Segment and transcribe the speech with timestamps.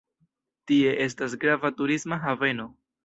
[0.71, 2.67] Tie estas grava turisma haveno.